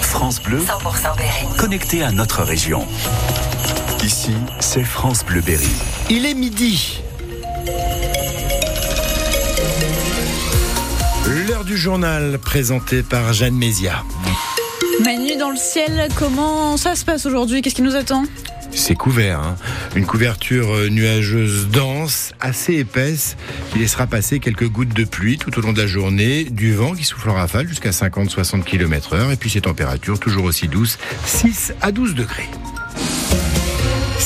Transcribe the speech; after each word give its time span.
France 0.00 0.42
Bleu, 0.42 0.58
100% 0.58 1.16
Berry. 1.16 1.56
connecté 1.58 2.02
à 2.02 2.10
notre 2.10 2.42
région. 2.42 2.86
Ici, 4.02 4.32
c'est 4.58 4.82
France 4.82 5.24
Bleu 5.24 5.40
Berry. 5.40 5.70
Il 6.10 6.26
est 6.26 6.34
midi. 6.34 7.00
L'heure 11.26 11.64
du 11.64 11.76
journal 11.76 12.38
présenté 12.38 13.02
par 13.02 13.32
Jeanne 13.32 13.54
Mézia. 13.54 14.02
Manu 15.04 15.36
dans 15.36 15.50
le 15.50 15.56
ciel, 15.56 16.08
comment 16.16 16.76
ça 16.76 16.96
se 16.96 17.04
passe 17.04 17.26
aujourd'hui? 17.26 17.62
Qu'est-ce 17.62 17.76
qui 17.76 17.82
nous 17.82 17.94
attend? 17.94 18.24
C'est 18.74 18.96
couvert, 18.96 19.40
hein. 19.40 19.56
une 19.94 20.04
couverture 20.04 20.74
euh, 20.74 20.88
nuageuse 20.88 21.68
dense, 21.68 22.32
assez 22.40 22.74
épaisse, 22.74 23.36
qui 23.72 23.78
laissera 23.78 24.06
passer 24.06 24.40
quelques 24.40 24.68
gouttes 24.68 24.94
de 24.94 25.04
pluie 25.04 25.38
tout 25.38 25.56
au 25.58 25.62
long 25.62 25.72
de 25.72 25.80
la 25.80 25.86
journée, 25.86 26.44
du 26.44 26.74
vent 26.74 26.92
qui 26.92 27.04
souffle 27.04 27.30
en 27.30 27.34
rafale 27.34 27.68
jusqu'à 27.68 27.90
50-60 27.90 28.64
km 28.64 29.14
heure, 29.14 29.30
et 29.30 29.36
puis 29.36 29.48
ces 29.48 29.60
températures 29.60 30.18
toujours 30.18 30.44
aussi 30.44 30.68
douces, 30.68 30.98
6 31.24 31.74
à 31.80 31.92
12 31.92 32.14
degrés. 32.14 32.48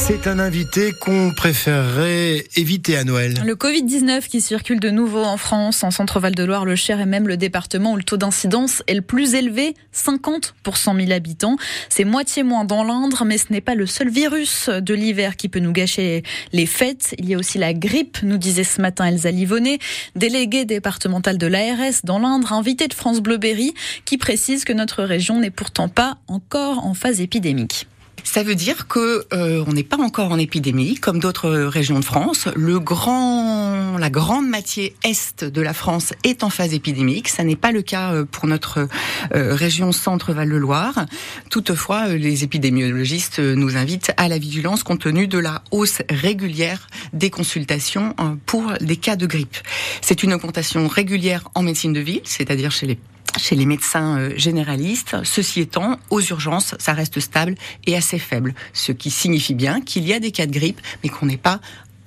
C'est 0.01 0.29
un 0.29 0.39
invité 0.39 0.93
qu'on 0.93 1.33
préférerait 1.33 2.45
éviter 2.55 2.97
à 2.97 3.03
Noël. 3.03 3.43
Le 3.45 3.55
Covid-19 3.57 4.29
qui 4.29 4.41
circule 4.41 4.79
de 4.79 4.91
nouveau 4.91 5.23
en 5.23 5.37
France, 5.37 5.83
en 5.83 5.91
Centre-Val 5.91 6.35
de 6.37 6.45
Loire, 6.45 6.65
le 6.65 6.77
Cher 6.77 7.01
est 7.01 7.07
même 7.07 7.27
le 7.27 7.37
département 7.37 7.93
où 7.93 7.97
le 7.97 8.05
taux 8.05 8.17
d'incidence 8.17 8.83
est 8.87 8.95
le 8.95 9.03
plus 9.03 9.35
élevé, 9.35 9.75
50 9.93 10.55
pour 10.63 10.77
100 10.77 10.95
000 10.95 11.11
habitants. 11.11 11.57
C'est 11.91 12.05
moitié 12.05 12.45
moins 12.45 12.65
dans 12.65 12.85
l'Indre, 12.85 13.25
mais 13.27 13.39
ce 13.39 13.47
n'est 13.53 13.61
pas 13.61 13.75
le 13.75 13.87
seul 13.87 14.09
virus 14.09 14.71
de 14.71 14.95
l'hiver 14.95 15.37
qui 15.37 15.49
peut 15.49 15.59
nous 15.59 15.73
gâcher 15.73 16.23
les 16.53 16.67
fêtes. 16.67 17.15
Il 17.19 17.29
y 17.29 17.35
a 17.35 17.39
aussi 17.39 17.59
la 17.59 17.75
grippe, 17.75 18.19
nous 18.23 18.39
disait 18.39 18.65
ce 18.65 18.81
matin 18.81 19.05
Elsa 19.07 19.33
Livonnet, 19.33 19.79
déléguée 20.15 20.65
départementale 20.65 21.39
de 21.39 21.49
l'ARS 21.49 22.01
dans 22.05 22.21
l'Indre, 22.21 22.53
invitée 22.53 22.87
de 22.87 22.95
France 22.95 23.21
Bleu 23.21 23.37
Berry, 23.37 23.75
qui 24.05 24.17
précise 24.17 24.65
que 24.65 24.73
notre 24.73 25.03
région 25.03 25.41
n'est 25.41 25.51
pourtant 25.51 25.89
pas 25.89 26.19
encore 26.29 26.87
en 26.87 26.95
phase 26.95 27.21
épidémique. 27.21 27.89
Ça 28.25 28.43
veut 28.43 28.55
dire 28.55 28.87
que 28.89 29.27
euh, 29.33 29.65
on 29.67 29.73
n'est 29.73 29.83
pas 29.83 29.99
encore 29.99 30.31
en 30.31 30.39
épidémie, 30.39 30.97
comme 30.97 31.19
d'autres 31.19 31.51
régions 31.51 31.99
de 31.99 32.05
France. 32.05 32.49
Le 32.57 32.79
grand, 32.79 33.99
la 33.99 34.11
grande 34.11 34.49
moitié 34.49 34.95
est 35.05 35.45
de 35.45 35.63
la 35.63 35.73
France 35.73 36.13
est 36.25 36.43
en 36.45 36.51
phase 36.51 36.75
épidémique. 36.75 37.29
Ça 37.29 37.45
n'est 37.45 37.57
pas 37.57 37.73
le 37.73 37.83
cas 37.83 38.13
euh, 38.13 38.25
pour 38.25 38.47
notre 38.47 38.89
euh, 39.35 39.55
région 39.55 39.93
Centre-Val-de-Loire. 39.93 41.07
Toutefois, 41.51 42.09
euh, 42.09 42.17
les 42.17 42.45
épidémiologistes 42.45 43.39
nous 43.39 43.77
invitent 43.77 44.13
à 44.17 44.29
la 44.29 44.39
vigilance 44.39 44.83
compte 44.83 45.01
tenu 45.01 45.27
de 45.27 45.39
la 45.39 45.63
hausse 45.71 46.03
régulière 46.11 46.87
des 47.13 47.31
consultations 47.31 48.15
euh, 48.21 48.35
pour 48.47 48.73
les 48.81 48.97
cas 48.97 49.17
de 49.17 49.27
grippe. 49.27 49.57
C'est 50.01 50.23
une 50.23 50.33
augmentation 50.33 50.89
régulière 50.89 51.49
en 51.55 51.63
médecine 51.63 51.93
de 51.93 52.01
ville, 52.01 52.21
c'est-à-dire 52.25 52.71
chez 52.71 52.87
les 52.87 52.99
chez 53.39 53.57
les 53.57 53.67
médecins 53.67 54.19
euh, 54.19 54.33
généralistes. 54.37 55.17
Ceci 55.25 55.61
étant, 55.61 55.99
aux 56.11 56.21
urgences, 56.21 56.75
ça 56.79 56.93
reste 56.93 57.21
stable 57.21 57.55
et 57.87 57.97
assez 57.97 58.19
faible, 58.19 58.55
ce 58.73 58.93
qui 58.93 59.11
signifie 59.11 59.55
bien 59.55 59.81
qu'il 59.81 60.07
y 60.07 60.13
a 60.13 60.21
des 60.21 60.31
cas 60.31 60.47
de 60.47 60.53
grippe, 60.53 60.81
mais 61.03 61.09
qu'on 61.09 61.27
n'est 61.27 61.37
pas 61.37 61.61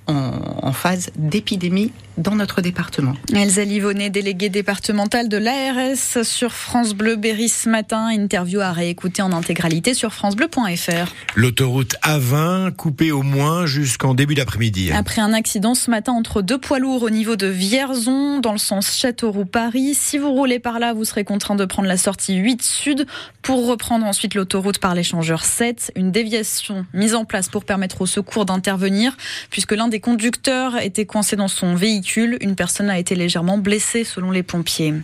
en, 0.06 0.32
en 0.62 0.72
phase 0.72 1.10
d'épidémie 1.16 1.92
dans 2.18 2.34
notre 2.34 2.60
département. 2.60 3.14
Elsa 3.34 3.64
Livonnet, 3.64 4.10
déléguée 4.10 4.48
départementale 4.48 5.28
de 5.28 5.36
l'ARS 5.36 6.24
sur 6.24 6.52
France 6.52 6.94
Bleu 6.94 7.16
Berry 7.16 7.48
ce 7.48 7.68
matin. 7.68 8.08
Interview 8.08 8.60
à 8.60 8.72
réécouter 8.72 9.22
en 9.22 9.32
intégralité 9.32 9.94
sur 9.94 10.12
francebleu.fr. 10.12 11.12
L'autoroute 11.34 11.96
A20 12.02 12.72
coupée 12.72 13.12
au 13.12 13.22
moins 13.22 13.66
jusqu'en 13.66 14.14
début 14.14 14.34
d'après-midi. 14.34 14.92
Après 14.92 15.22
un 15.22 15.32
accident 15.32 15.74
ce 15.74 15.90
matin 15.90 16.12
entre 16.12 16.42
deux 16.42 16.58
poids 16.58 16.78
lourds 16.78 17.02
au 17.02 17.10
niveau 17.10 17.36
de 17.36 17.46
Vierzon, 17.46 18.40
dans 18.40 18.52
le 18.52 18.58
sens 18.58 18.94
Châteauroux-Paris, 18.96 19.94
si 19.94 20.18
vous 20.18 20.32
roulez 20.32 20.58
par 20.58 20.78
là, 20.78 20.92
vous 20.92 21.04
serez 21.04 21.24
contraint 21.24 21.56
de 21.56 21.64
prendre 21.64 21.88
la 21.88 21.96
sortie 21.96 22.36
8 22.36 22.62
sud 22.62 23.06
pour 23.40 23.66
reprendre 23.66 24.06
ensuite 24.06 24.34
l'autoroute 24.34 24.78
par 24.78 24.94
l'échangeur 24.94 25.44
7. 25.44 25.92
Une 25.96 26.12
déviation 26.12 26.86
mise 26.92 27.14
en 27.14 27.24
place 27.24 27.48
pour 27.48 27.64
permettre 27.64 28.02
aux 28.02 28.06
secours 28.06 28.44
d'intervenir, 28.44 29.16
puisque 29.50 29.72
l'un 29.72 29.88
des 29.88 30.00
conducteurs 30.00 30.78
était 30.80 31.06
coincé 31.06 31.36
dans 31.36 31.48
son 31.48 31.74
véhicule. 31.74 32.01
Une 32.16 32.56
personne 32.56 32.90
a 32.90 32.98
été 32.98 33.14
légèrement 33.14 33.58
blessée 33.58 34.04
selon 34.04 34.30
les 34.30 34.42
pompiers. 34.42 34.94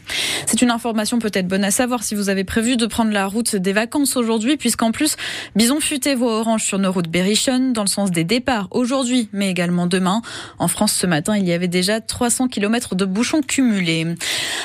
C'est 0.47 0.63
une 0.63 0.71
information 0.71 1.19
peut-être 1.19 1.47
bonne 1.47 1.65
à 1.65 1.71
savoir 1.71 2.03
si 2.03 2.15
vous 2.15 2.29
avez 2.29 2.45
prévu 2.45 2.77
de 2.77 2.87
prendre 2.87 3.13
la 3.13 3.27
route 3.27 3.57
des 3.57 3.73
vacances 3.73 4.17
aujourd'hui, 4.17 4.57
puisqu'en 4.57 4.93
plus, 4.93 5.17
Bison 5.57 5.81
Futé 5.81 6.15
voit 6.15 6.41
orange 6.41 6.65
sur 6.65 6.79
nos 6.79 6.91
routes 6.91 7.09
Berrichon 7.09 7.73
dans 7.73 7.83
le 7.83 7.89
sens 7.89 8.11
des 8.11 8.25
départs 8.25 8.69
aujourd'hui, 8.71 9.29
mais 9.33 9.51
également 9.51 9.87
demain. 9.87 10.23
En 10.59 10.69
France, 10.69 10.93
ce 10.93 11.07
matin, 11.07 11.37
il 11.37 11.47
y 11.47 11.53
avait 11.53 11.69
déjà 11.69 12.01
300 12.01 12.49
km 12.49 12.95
de 12.95 13.05
bouchons 13.05 13.43
cumulés. 13.43 14.07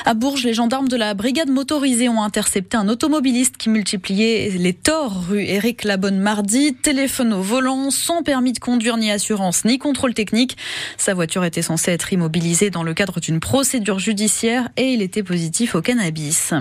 À 0.04 0.14
Bourges, 0.14 0.44
les 0.44 0.54
gendarmes 0.54 0.88
de 0.88 0.96
la 0.96 1.14
brigade 1.14 1.48
motorisée 1.48 2.08
ont 2.08 2.22
intercepté 2.22 2.76
un 2.76 2.88
automobiliste 2.88 3.56
qui 3.56 3.70
multipliait 3.70 4.50
les 4.50 4.72
torts 4.72 5.24
rue 5.28 5.44
Éric 5.44 5.84
Labonne 5.84 6.18
mardi, 6.18 6.74
téléphone 6.74 7.32
au 7.32 7.42
volant, 7.42 7.90
sans 7.90 8.22
permis 8.22 8.52
de 8.52 8.58
conduire 8.58 8.96
ni 8.96 9.10
assurance 9.10 9.64
ni 9.64 9.78
contrôle 9.78 10.14
technique. 10.14 10.56
Sa 10.96 11.14
voiture 11.14 11.44
était 11.44 11.62
censée 11.62 11.92
être 11.92 12.12
immobilisé 12.24 12.70
dans 12.70 12.82
le 12.82 12.94
cadre 12.94 13.20
d'une 13.20 13.38
procédure 13.38 13.98
judiciaire 13.98 14.70
et 14.78 14.94
il 14.94 15.02
était 15.02 15.22
positif 15.22 15.74
au 15.74 15.82
cannabis. 15.82 16.54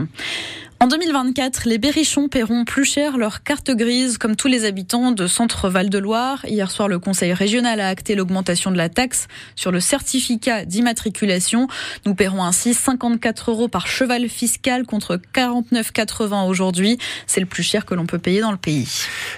En 0.84 0.88
2024, 0.88 1.66
les 1.66 1.78
Berrichons 1.78 2.28
paieront 2.28 2.66
plus 2.66 2.84
cher 2.84 3.16
leur 3.16 3.44
carte 3.44 3.72
grise, 3.72 4.18
comme 4.18 4.36
tous 4.36 4.50
les 4.50 4.66
habitants 4.66 5.12
de 5.12 5.28
Centre-Val 5.28 5.90
de 5.90 5.98
Loire. 5.98 6.44
Hier 6.46 6.70
soir, 6.70 6.90
le 6.90 7.00
Conseil 7.00 7.32
régional 7.32 7.80
a 7.80 7.88
acté 7.88 8.16
l'augmentation 8.16 8.70
de 8.70 8.76
la 8.76 8.90
taxe 8.90 9.30
sur 9.56 9.72
le 9.72 9.80
certificat 9.80 10.66
d'immatriculation. 10.66 11.70
Nous 12.06 12.16
paierons 12.16 12.44
ainsi 12.44 12.74
54 12.74 13.52
euros 13.52 13.70
par 13.70 13.88
cheval 13.88 14.28
fiscal 14.28 14.86
contre 14.86 15.22
49,80 15.34 16.50
aujourd'hui. 16.50 16.98
C'est 17.28 17.40
le 17.40 17.46
plus 17.46 17.64
cher 17.64 17.86
que 17.86 17.96
l'on 17.96 18.06
peut 18.06 18.20
payer 18.20 18.42
dans 18.42 18.52
le 18.52 18.58
pays. 18.58 18.90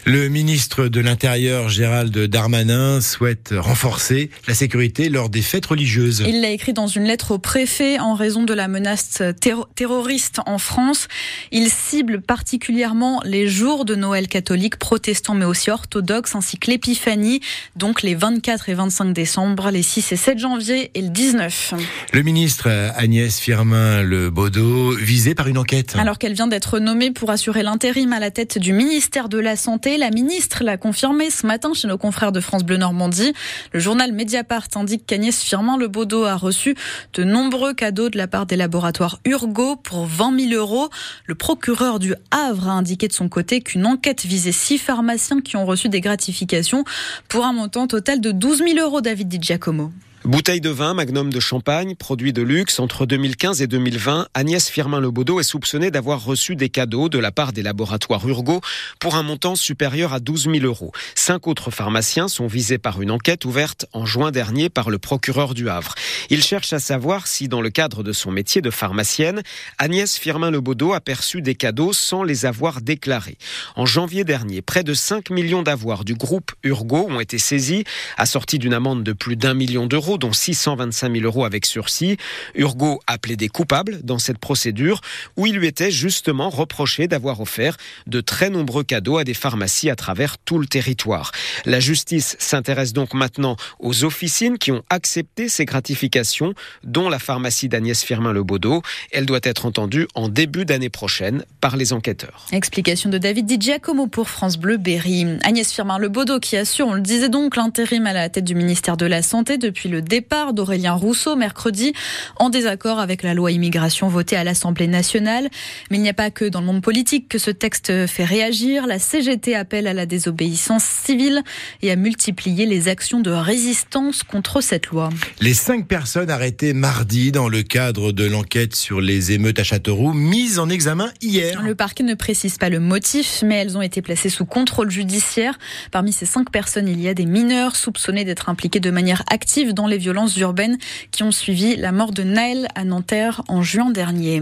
Le 0.06 0.30
ministre 0.30 0.88
de 0.88 1.00
l'Intérieur, 1.00 1.70
Gérald 1.70 2.18
Darmanin, 2.18 3.02
souhaite 3.02 3.54
renforcer 3.56 4.32
la 4.48 4.56
sécurité 4.56 5.10
lors 5.10 5.30
des 5.30 5.44
fêtes 5.44 5.68
religieuses. 5.68 6.24
Il 6.28 6.42
l'a 6.42 6.50
écrit 6.50 6.74
dans 6.74 6.88
une 6.88 7.04
lettre 7.04 7.36
au 7.36 7.38
préfet 7.38 8.00
en 8.00 8.16
raison 8.16 8.42
de 8.42 8.54
la 8.56 8.68
menace 8.68 9.22
terro 9.40 9.68
terroriste 9.76 10.40
en 10.48 10.58
France. 10.58 11.08
Il 11.52 11.70
cible 11.70 12.22
particulièrement 12.22 13.22
les 13.24 13.48
jours 13.48 13.86
de 13.86 13.96
Noël 13.96 14.28
catholiques, 14.28 14.78
protestants 14.78 15.36
mais 15.36 15.46
aussi 15.46 15.70
orthodoxes, 15.70 16.36
ainsi 16.36 16.58
que 16.58 16.72
l'épiphanie, 16.72 17.42
donc 17.76 18.02
les 18.02 18.16
24 18.16 18.70
et 18.70 18.74
25 18.74 19.14
décembre, 19.14 19.72
les 19.72 19.84
6 19.84 20.12
et 20.12 20.16
7 20.16 20.40
janvier 20.40 20.92
et 20.94 21.02
le 21.02 21.10
19. 21.10 21.74
Le 22.14 22.22
ministre 22.22 22.70
Agnès 22.96 23.40
Firmin 23.40 24.02
Le 24.02 24.30
Baudot, 24.30 24.92
visé 24.92 25.36
par 25.36 25.48
une 25.48 25.58
enquête. 25.58 25.96
Alors 25.98 26.18
qu'elle 26.18 26.34
vient 26.34 26.48
d'être 26.48 26.80
nommée 26.80 27.12
pour 27.12 27.30
assurer 27.30 27.64
l'intérim 27.64 28.14
à 28.14 28.20
la 28.20 28.32
tête 28.32 28.58
du 28.58 28.74
ministère 28.74 29.30
de 29.30 29.40
la 29.40 29.56
Santé, 29.56 29.98
la 29.98 30.12
ministre 30.12 30.64
l'a 30.64 30.78
confirmé 30.78 31.30
ce 31.30 31.46
matin 31.46 31.74
chez 31.74 31.88
nos 31.88 31.98
confrères 31.98 32.32
de 32.32 32.40
France 32.40 32.64
Bleu 32.64 32.78
Normandie. 32.78 33.34
Le 33.72 33.80
journal 33.80 34.12
Mediapart 34.12 34.68
indique 34.76 35.06
qu'Agnès 35.06 35.42
Firmin 35.42 35.78
Le 35.78 35.88
Baudot 35.88 36.26
a 36.26 36.36
reçu 36.36 36.76
de 37.14 37.24
nombreux 37.24 37.74
cadeaux 37.74 38.10
de 38.10 38.18
la 38.18 38.28
part 38.28 38.46
des 38.46 38.56
laboratoires 38.56 39.20
Urgo 39.26 39.76
pour 39.76 40.06
20 40.06 40.50
000 40.50 40.54
euros. 40.54 40.90
Le 41.28 41.36
procureur 41.36 41.98
du 42.00 42.14
Havre 42.30 42.68
a 42.68 42.74
indiqué 42.74 43.08
de 43.08 43.14
son 43.14 43.30
côté 43.30 43.62
qu'une 43.62 43.86
enquête 43.86 44.26
visait 44.26 44.52
six 44.52 44.78
pharmaciens 44.78 45.42
qui 45.42 45.58
ont 45.58 45.66
reçu 45.66 45.90
des 45.90 46.02
gratifications 46.02 46.84
pour 47.28 47.46
un 47.46 47.54
montant 47.54 47.88
total 47.88 48.22
de 48.22 48.32
12 48.32 48.60
000 48.60 48.80
euros, 48.80 49.02
David 49.02 49.28
Di 49.28 49.40
Giacomo. 49.42 49.92
Bouteille 50.26 50.60
de 50.60 50.72
vin, 50.72 50.96
magnum 50.96 51.32
de 51.32 51.40
champagne, 51.40 51.94
produit 51.94 52.34
de 52.34 52.42
luxe. 52.42 52.80
Entre 52.80 53.06
2015 53.06 53.62
et 53.62 53.68
2020, 53.68 54.28
Agnès 54.34 54.68
Firmin-Lebaudot 54.68 55.40
est 55.40 55.44
soupçonnée 55.44 55.92
d'avoir 55.92 56.26
reçu 56.26 56.56
des 56.56 56.70
cadeaux 56.70 57.10
de 57.10 57.20
la 57.20 57.32
part 57.32 57.54
des 57.54 57.62
laboratoires 57.62 58.28
Urgo 58.28 58.60
pour 59.00 59.18
un 59.18 59.22
montant 59.22 59.56
supérieur 59.56 60.14
à 60.14 60.20
12 60.20 60.50
000 60.52 60.66
euros. 60.66 60.92
Cinq 61.14 61.46
autres 61.46 61.70
pharmaciens 61.70 62.28
sont 62.28 62.48
visés 62.48 62.80
par 62.80 63.04
une 63.04 63.12
enquête 63.12 63.46
ouverte 63.46 63.86
en 63.94 64.08
juin 64.08 64.32
dernier 64.32 64.70
par 64.70 64.90
le 64.90 64.98
procureur 64.98 65.54
du 65.54 65.70
Havre. 65.70 65.94
Il 66.32 66.42
cherche 66.42 66.74
à 66.74 66.80
savoir 66.80 67.28
si, 67.28 67.48
dans 67.48 67.62
le 67.62 67.70
cadre 67.70 68.02
de 68.02 68.12
son 68.12 68.32
métier 68.32 68.64
de 68.64 68.72
pharmacienne, 68.72 69.44
Agnès 69.78 70.18
Firmin-Lebaudot 70.18 70.94
a 70.94 71.02
perçu 71.02 71.44
des 71.44 71.54
cadeaux 71.54 71.94
sans 71.94 72.24
les 72.24 72.48
avoir 72.48 72.82
déclarés. 72.82 73.38
En 73.76 73.86
janvier 73.86 74.24
dernier, 74.24 74.64
près 74.64 74.84
de 74.84 74.96
5 74.96 75.30
millions 75.30 75.62
d'avoirs 75.62 76.04
du 76.04 76.16
groupe 76.16 76.52
Urgo 76.64 77.06
ont 77.12 77.20
été 77.20 77.38
saisis, 77.38 77.84
assortis 78.18 78.58
d'une 78.58 78.74
amende 78.74 79.04
de 79.04 79.14
plus 79.14 79.36
d'un 79.36 79.54
million 79.54 79.86
d'euros 79.86 80.15
dont 80.18 80.34
625 80.34 81.12
000 81.12 81.26
euros 81.26 81.46
avec 81.46 81.66
sursis. 81.66 82.18
Urgo 82.56 83.00
a 83.08 83.18
plaidé 83.18 83.48
coupable 83.48 84.00
dans 84.04 84.20
cette 84.20 84.38
procédure 84.38 85.02
où 85.38 85.46
il 85.46 85.56
lui 85.56 85.68
était 85.68 85.92
justement 85.92 86.50
reproché 86.50 87.08
d'avoir 87.08 87.42
offert 87.42 87.78
de 88.08 88.22
très 88.22 88.50
nombreux 88.50 88.84
cadeaux 88.84 89.18
à 89.18 89.24
des 89.24 89.34
pharmacies 89.34 89.90
à 89.90 89.96
travers 89.96 90.38
tout 90.38 90.60
le 90.60 90.68
territoire. 90.68 91.32
La 91.66 91.80
justice 91.80 92.36
s'intéresse 92.40 92.94
donc 92.94 93.14
maintenant 93.14 93.56
aux 93.80 94.04
officines 94.04 94.58
qui 94.58 94.72
ont 94.72 94.84
accepté 94.90 95.50
ces 95.50 95.66
gratifications, 95.66 96.54
dont 96.84 97.10
la 97.10 97.20
pharmacie 97.20 97.70
d'Agnès 97.70 98.04
Firmin-Lebaudot. 98.04 98.82
Elle 99.12 99.26
doit 99.26 99.40
être 99.44 99.66
entendue 99.66 100.08
en 100.16 100.30
début 100.30 100.66
d'année 100.66 100.90
prochaine 100.90 101.46
par 101.62 101.78
les 101.78 101.94
enquêteurs. 101.94 102.46
Explication 102.52 103.10
de 103.10 103.18
David 103.18 103.46
Di 103.46 103.58
Giacomo 103.60 104.08
pour 104.08 104.30
France 104.30 104.58
Bleu 104.58 104.78
Berry. 104.78 105.26
Agnès 105.44 105.72
Firmin-Lebaudot 105.72 106.40
qui 106.40 106.58
assure, 106.58 106.88
on 106.88 106.94
le 106.94 107.02
disait 107.02 107.30
donc, 107.30 107.56
l'intérim 107.56 108.06
à 108.08 108.14
la 108.14 108.30
tête 108.30 108.44
du 108.44 108.56
ministère 108.56 108.98
de 108.98 109.06
la 109.06 109.22
Santé 109.22 109.58
depuis 109.58 109.90
le 109.90 110.02
départ 110.08 110.54
d'Aurélien 110.54 110.94
Rousseau 110.94 111.36
mercredi, 111.36 111.94
en 112.38 112.50
désaccord 112.50 113.00
avec 113.00 113.24
la 113.24 113.34
loi 113.34 113.52
immigration 113.52 114.08
votée 114.08 114.36
à 114.36 114.44
l'Assemblée 114.44 114.88
nationale. 114.88 115.50
Mais 115.92 115.98
il 115.98 116.02
n'y 116.02 116.10
a 116.10 116.14
pas 116.14 116.32
que 116.32 116.46
dans 116.46 116.62
le 116.62 116.68
monde 116.68 116.82
politique 116.82 117.28
que 117.28 117.38
ce 117.38 117.52
texte 117.52 118.08
fait 118.08 118.24
réagir. 118.24 118.88
La 118.88 119.00
CGT 119.00 119.56
appelle 119.56 119.88
à 119.88 119.94
la 119.94 120.06
désobéissance 120.06 120.84
civile 120.84 121.44
et 121.82 121.92
à 121.92 121.96
multiplier 121.96 122.66
les 122.66 122.88
actions 122.88 123.20
de 123.20 123.32
résistance 123.32 124.24
contre 124.24 124.62
cette 124.62 124.88
loi. 124.88 125.10
Les 125.42 125.54
cinq 125.54 125.88
personnes 125.88 126.30
arrêtées 126.30 126.74
mardi 126.74 127.32
dans 127.32 127.50
le 127.50 127.64
cadre 127.64 128.12
de 128.12 128.26
l'enquête 128.26 128.76
sur 128.76 129.02
les 129.02 129.32
émeutes 129.32 129.60
à 129.60 129.64
Châteauroux, 129.64 130.14
mises 130.14 130.60
en 130.60 130.70
examen 130.70 131.12
hier. 131.22 131.62
Le 131.62 131.76
parquet 131.76 132.04
ne 132.04 132.14
précise 132.14 132.58
pas 132.58 132.70
le 132.70 132.80
motif, 132.80 133.44
mais 133.44 133.56
elles 133.56 133.78
ont 133.78 133.82
été 133.82 134.02
placées 134.02 134.30
sous 134.30 134.46
contrôle 134.46 134.90
judiciaire. 134.92 135.58
Parmi 135.92 136.12
ces 136.12 136.26
cinq 136.26 136.52
personnes, 136.52 136.88
il 136.88 137.02
y 137.02 137.08
a 137.08 137.14
des 137.14 137.26
mineurs 137.26 137.76
soupçonnés 137.76 138.26
d'être 138.26 138.50
impliqués 138.50 138.80
de 138.80 138.92
manière 138.92 139.24
active 139.32 139.74
dans 139.74 139.85
les 139.88 139.98
violences 139.98 140.38
urbaines 140.38 140.78
qui 141.12 141.24
ont 141.24 141.32
suivi 141.32 141.76
la 141.76 141.92
mort 141.92 142.12
de 142.12 142.24
Naël 142.24 142.68
à 142.76 142.84
Nanterre 142.84 143.42
en 143.48 143.62
juin 143.62 143.90
dernier. 143.90 144.42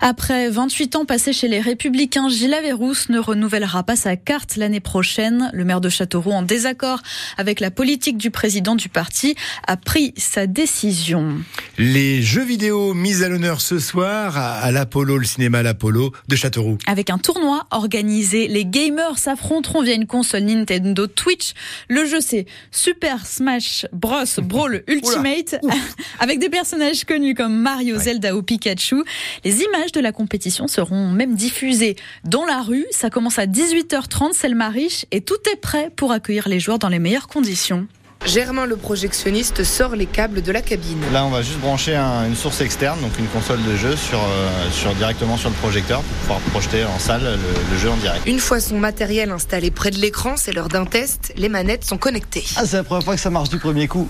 Après 0.00 0.48
28 0.48 0.96
ans 0.96 1.04
passés 1.04 1.32
chez 1.32 1.48
les 1.48 1.60
Républicains, 1.60 2.28
Gilles 2.28 2.54
Averrousse 2.54 3.08
ne 3.08 3.18
renouvellera 3.18 3.82
pas 3.82 3.96
sa 3.96 4.16
carte 4.16 4.56
l'année 4.56 4.80
prochaine. 4.80 5.50
Le 5.52 5.64
maire 5.64 5.80
de 5.80 5.88
Châteauroux, 5.88 6.32
en 6.32 6.42
désaccord 6.42 7.00
avec 7.38 7.60
la 7.60 7.70
politique 7.70 8.18
du 8.18 8.30
président 8.30 8.74
du 8.74 8.88
parti, 8.88 9.34
a 9.66 9.76
pris 9.76 10.14
sa 10.16 10.46
décision. 10.46 11.36
Les 11.76 12.22
jeux 12.22 12.44
vidéo 12.44 12.94
mis 12.94 13.24
à 13.24 13.28
l'honneur 13.28 13.60
ce 13.60 13.80
soir 13.80 14.36
à 14.36 14.70
l'Apollo, 14.70 15.18
le 15.18 15.24
cinéma 15.24 15.60
l'Apollo 15.60 16.12
de 16.28 16.36
Châteauroux. 16.36 16.78
Avec 16.86 17.10
un 17.10 17.18
tournoi 17.18 17.66
organisé, 17.72 18.46
les 18.46 18.64
gamers 18.64 19.18
s'affronteront 19.18 19.82
via 19.82 19.94
une 19.94 20.06
console 20.06 20.44
Nintendo 20.44 21.08
Twitch. 21.08 21.52
Le 21.88 22.06
jeu 22.06 22.20
c'est 22.20 22.46
Super 22.70 23.26
Smash 23.26 23.86
Bros 23.92 24.22
Brawl 24.40 24.84
Ultimate 24.88 25.56
avec 26.20 26.38
des 26.38 26.48
personnages 26.48 27.04
connus 27.04 27.34
comme 27.34 27.56
Mario, 27.56 27.98
Zelda 27.98 28.36
ou 28.36 28.44
Pikachu. 28.44 29.02
Les 29.44 29.62
images 29.62 29.90
de 29.90 30.00
la 30.00 30.12
compétition 30.12 30.68
seront 30.68 31.10
même 31.10 31.34
diffusées 31.34 31.96
dans 32.22 32.44
la 32.44 32.62
rue. 32.62 32.86
Ça 32.92 33.10
commence 33.10 33.40
à 33.40 33.46
18h30, 33.46 34.30
c'est 34.34 34.48
le 34.48 34.54
Mariche 34.54 35.06
et 35.10 35.22
tout 35.22 35.34
est 35.52 35.60
prêt 35.60 35.90
pour 35.96 36.12
accueillir 36.12 36.48
les 36.48 36.60
joueurs 36.60 36.78
dans 36.78 36.88
les 36.88 37.00
meilleures 37.00 37.26
conditions. 37.26 37.88
Germain 38.26 38.64
le 38.64 38.76
projectionniste 38.76 39.64
sort 39.64 39.96
les 39.96 40.06
câbles 40.06 40.40
de 40.40 40.50
la 40.50 40.62
cabine. 40.62 40.98
Là 41.12 41.26
on 41.26 41.30
va 41.30 41.42
juste 41.42 41.58
brancher 41.58 41.94
une 41.94 42.34
source 42.34 42.62
externe, 42.62 42.98
donc 43.00 43.18
une 43.18 43.26
console 43.26 43.62
de 43.62 43.76
jeu 43.76 43.96
sur, 43.96 44.18
euh, 44.18 44.70
sur, 44.70 44.94
directement 44.94 45.36
sur 45.36 45.50
le 45.50 45.54
projecteur 45.56 46.00
pour 46.00 46.16
pouvoir 46.18 46.40
projeter 46.50 46.84
en 46.84 46.98
salle 46.98 47.22
le, 47.22 47.78
jeu 47.78 47.90
en 47.90 47.96
direct. 47.98 48.26
Une 48.26 48.38
fois 48.38 48.60
son 48.60 48.78
matériel 48.78 49.30
installé 49.30 49.70
près 49.70 49.90
de 49.90 49.98
l'écran, 49.98 50.36
c'est 50.38 50.52
l'heure 50.52 50.68
d'un 50.68 50.86
test, 50.86 51.34
les 51.36 51.50
manettes 51.50 51.84
sont 51.84 51.98
connectées. 51.98 52.44
Ah 52.56 52.62
c'est 52.64 52.78
la 52.78 52.84
première 52.84 53.04
fois 53.04 53.14
que 53.14 53.20
ça 53.20 53.30
marche 53.30 53.50
du 53.50 53.58
premier 53.58 53.88
coup. 53.88 54.08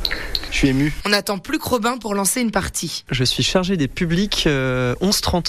Je 0.52 0.58
suis 0.58 0.68
ému. 0.68 0.94
On 1.04 1.12
attend 1.12 1.38
plus 1.38 1.58
que 1.58 1.68
Robin 1.68 1.98
pour 1.98 2.14
lancer 2.14 2.40
une 2.40 2.52
partie. 2.52 3.04
Je 3.10 3.24
suis 3.24 3.42
chargé 3.42 3.76
des 3.76 3.88
publics 3.88 4.44
11-30 4.46 4.46
euh, 4.46 4.94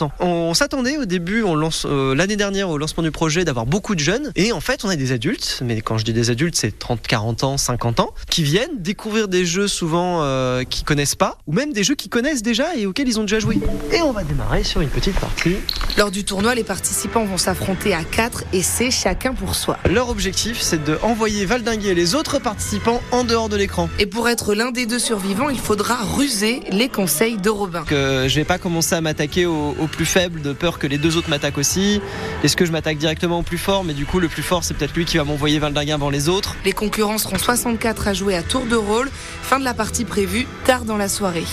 ans. 0.05 0.11
On, 0.19 0.55
s'attendait 0.55 0.97
au 0.97 1.05
début, 1.05 1.43
on 1.43 1.53
lance 1.53 1.85
euh, 1.87 2.15
l'année 2.15 2.37
dernière 2.37 2.69
au 2.69 2.79
lancement 2.79 3.03
du 3.03 3.11
projet 3.11 3.45
d'avoir 3.45 3.67
beaucoup 3.67 3.93
de 3.93 3.99
jeunes 3.99 4.31
et 4.35 4.51
en 4.51 4.61
fait 4.61 4.83
on 4.83 4.89
a 4.89 4.95
des 4.95 5.11
adultes, 5.11 5.59
mais 5.63 5.81
quand 5.81 5.99
je 5.99 6.05
dis 6.05 6.13
des 6.13 6.31
adultes 6.31 6.55
c'est 6.55 6.79
30, 6.79 7.03
40 7.03 7.43
ans, 7.43 7.57
50 7.57 7.99
ans, 7.99 8.13
qui 8.31 8.41
viennent 8.41 8.54
découvrir 8.77 9.27
des 9.27 9.45
jeux 9.45 9.67
souvent 9.67 10.19
euh, 10.21 10.63
qu'ils 10.63 10.85
connaissent 10.85 11.15
pas, 11.15 11.37
ou 11.47 11.53
même 11.53 11.73
des 11.73 11.83
jeux 11.83 11.95
qu'ils 11.95 12.09
connaissent 12.09 12.43
déjà 12.43 12.75
et 12.75 12.85
auxquels 12.85 13.07
ils 13.07 13.19
ont 13.19 13.23
déjà 13.23 13.39
joué. 13.39 13.59
Et 13.91 14.01
on 14.01 14.11
va 14.11 14.23
démarrer 14.23 14.63
sur 14.63 14.81
une 14.81 14.89
petite 14.89 15.19
partie. 15.19 15.55
Lors 15.97 16.11
du 16.11 16.23
tournoi, 16.23 16.55
les 16.55 16.63
participants 16.63 17.25
vont 17.25 17.37
s'affronter 17.37 17.93
à 17.93 18.03
4 18.03 18.43
et 18.53 18.61
c'est 18.61 18.91
chacun 18.91 19.33
pour 19.33 19.55
soi. 19.55 19.77
Leur 19.89 20.09
objectif, 20.09 20.59
c'est 20.59 20.83
de 20.83 20.97
envoyer 21.01 21.45
valdinguer 21.45 21.93
les 21.93 22.15
autres 22.15 22.39
participants 22.39 23.01
en 23.11 23.23
dehors 23.23 23.49
de 23.49 23.55
l'écran. 23.55 23.89
Et 23.99 24.05
pour 24.05 24.29
être 24.29 24.53
l'un 24.53 24.71
des 24.71 24.85
deux 24.85 24.99
survivants, 24.99 25.49
il 25.49 25.59
faudra 25.59 25.97
ruser 26.03 26.61
les 26.69 26.89
conseils 26.89 27.37
de 27.37 27.49
Robin. 27.49 27.83
Que 27.83 28.27
je 28.27 28.35
vais 28.35 28.45
pas 28.45 28.57
commencer 28.57 28.95
à 28.95 29.01
m'attaquer 29.01 29.45
au, 29.45 29.73
plus 29.91 30.05
faible 30.05 30.41
de 30.41 30.53
peur 30.53 30.79
que 30.79 30.87
les 30.87 30.97
deux 30.97 31.17
autres 31.17 31.29
m'attaquent 31.29 31.57
aussi. 31.57 32.01
Est-ce 32.43 32.55
que 32.55 32.65
je 32.65 32.71
m'attaque 32.71 32.97
directement 32.97 33.39
au 33.39 33.43
plus 33.43 33.57
fort? 33.57 33.83
Mais 33.83 33.93
du 33.93 34.05
coup, 34.05 34.19
le 34.19 34.27
plus 34.27 34.43
fort, 34.43 34.63
c'est 34.63 34.73
peut-être 34.73 34.95
lui 34.95 35.05
qui 35.05 35.17
va 35.17 35.23
m'envoyer 35.23 35.59
valdinguer 35.59 35.91
avant 35.91 36.09
les 36.09 36.29
autres. 36.29 36.55
Les 36.65 36.73
concurrents 36.73 37.17
seront 37.17 37.37
64 37.37 38.07
à 38.07 38.13
jouer 38.13 38.35
à 38.35 38.43
tour 38.49 38.65
de 38.65 38.75
rôle. 38.75 39.09
Fin 39.41 39.59
de 39.59 39.63
la 39.63 39.73
partie 39.73 40.05
prévue 40.05 40.47
tard 40.65 40.85
dans 40.85 40.97
la 40.97 41.07
soirée. 41.07 41.45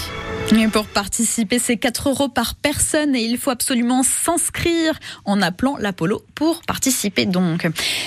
Et 0.51 0.69
pour 0.69 0.87
participer, 0.87 1.59
c'est 1.59 1.79
4 1.79 2.11
euros 2.11 2.29
par 2.29 2.55
personne 2.57 3.17
et 3.17 3.23
il 3.23 3.39
faut 3.39 3.51
absolument 3.51 4.03
s'inscrire 4.03 4.99
en 5.25 5.41
appelant 5.41 5.77
l'Apollo 5.79 6.23
pour 6.35 6.61
participer 6.63 7.25
donc. 7.25 7.67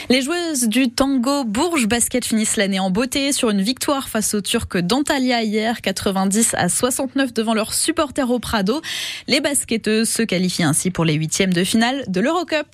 Les 0.09 0.21
joueuses 0.21 0.67
du 0.67 0.91
tango 0.91 1.43
Bourges 1.43 1.87
Basket 1.87 2.23
finissent 2.23 2.57
l'année 2.57 2.79
en 2.79 2.91
beauté 2.91 3.31
sur 3.31 3.49
une 3.49 3.61
victoire 3.61 4.09
face 4.09 4.35
aux 4.35 4.41
Turcs 4.41 4.77
d'Antalya 4.77 5.41
hier, 5.43 5.81
90 5.81 6.53
à 6.55 6.69
69 6.69 7.33
devant 7.33 7.55
leurs 7.55 7.73
supporters 7.73 8.29
au 8.29 8.39
Prado. 8.39 8.79
Les 9.27 9.41
basketteuses 9.41 10.09
se 10.09 10.21
qualifient 10.21 10.63
ainsi 10.63 10.91
pour 10.91 11.05
les 11.05 11.15
huitièmes 11.15 11.53
de 11.53 11.63
finale 11.63 12.03
de 12.07 12.19
l'Eurocup. 12.21 12.67